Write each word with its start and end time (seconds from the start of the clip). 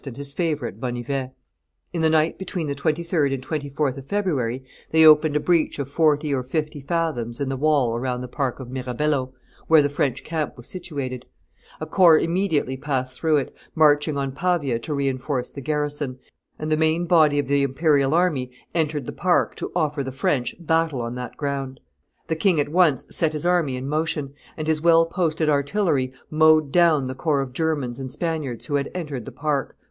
and 0.03 0.17
his 0.17 0.33
favorite 0.33 0.79
Bonnivet. 0.79 1.29
In 1.93 2.01
the 2.01 2.09
night 2.09 2.39
between 2.39 2.65
the 2.65 2.73
23d 2.73 3.35
and 3.35 3.45
24th 3.45 3.97
of 3.99 4.05
February 4.07 4.63
they 4.89 5.05
opened 5.05 5.35
a 5.35 5.39
breach 5.39 5.77
of 5.77 5.87
forty 5.91 6.33
or 6.33 6.41
fifty 6.41 6.81
fathoms 6.81 7.39
in 7.39 7.49
the 7.49 7.55
wall 7.55 7.95
around 7.95 8.21
the 8.21 8.27
park 8.27 8.59
of 8.59 8.67
Mirabello, 8.71 9.31
where 9.67 9.83
the 9.83 9.89
French 9.91 10.23
camp 10.23 10.57
was 10.57 10.65
situated; 10.65 11.27
a 11.79 11.85
corps 11.85 12.17
immediately 12.17 12.75
passed 12.75 13.15
through 13.19 13.37
it, 13.37 13.55
marching 13.75 14.17
on 14.17 14.31
Pavia 14.31 14.79
to 14.79 14.91
re 14.95 15.07
enforce 15.07 15.51
the 15.51 15.61
garrison, 15.61 16.17
and 16.57 16.71
the 16.71 16.77
main 16.77 17.05
body 17.05 17.37
of 17.37 17.47
the 17.47 17.61
imperial 17.61 18.15
army 18.15 18.49
entered 18.73 19.05
the 19.05 19.11
park 19.11 19.55
to 19.57 19.71
offer 19.75 20.01
the 20.01 20.11
French 20.11 20.55
battle 20.59 21.01
on 21.03 21.13
that 21.13 21.37
ground. 21.37 21.79
The 22.25 22.35
king 22.35 22.59
at 22.59 22.69
once 22.69 23.05
set 23.15 23.33
his 23.33 23.45
army 23.45 23.75
in 23.75 23.87
motion; 23.87 24.33
and 24.57 24.65
his 24.67 24.81
well 24.81 25.05
posted 25.05 25.47
artillery 25.47 26.11
mowed 26.31 26.71
down 26.71 27.05
the 27.05 27.13
corps 27.13 27.41
of 27.41 27.53
Germans 27.53 27.99
and 27.99 28.09
Spaniards 28.09 28.65
who 28.65 28.73
had 28.73 28.89
entered 28.95 29.25
the 29.25 29.31
park. 29.31 29.77